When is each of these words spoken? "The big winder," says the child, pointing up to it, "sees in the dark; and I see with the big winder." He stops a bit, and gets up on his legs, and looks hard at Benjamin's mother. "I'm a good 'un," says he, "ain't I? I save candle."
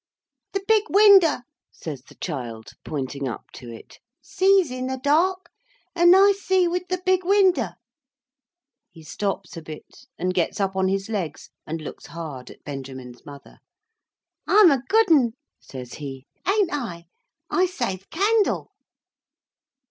"The 0.53 0.63
big 0.67 0.85
winder," 0.89 1.43
says 1.71 2.01
the 2.01 2.15
child, 2.15 2.71
pointing 2.83 3.27
up 3.27 3.51
to 3.53 3.69
it, 3.69 3.99
"sees 4.19 4.71
in 4.71 4.87
the 4.87 4.97
dark; 4.97 5.51
and 5.95 6.15
I 6.15 6.31
see 6.31 6.67
with 6.67 6.87
the 6.87 7.03
big 7.05 7.23
winder." 7.23 7.75
He 8.89 9.03
stops 9.03 9.55
a 9.55 9.61
bit, 9.61 10.07
and 10.17 10.33
gets 10.33 10.59
up 10.59 10.75
on 10.75 10.87
his 10.87 11.07
legs, 11.07 11.51
and 11.67 11.79
looks 11.81 12.07
hard 12.07 12.49
at 12.49 12.63
Benjamin's 12.63 13.27
mother. 13.27 13.59
"I'm 14.47 14.71
a 14.71 14.81
good 14.89 15.11
'un," 15.11 15.33
says 15.59 15.93
he, 15.93 16.25
"ain't 16.49 16.73
I? 16.73 17.05
I 17.51 17.67
save 17.67 18.09
candle." 18.09 18.71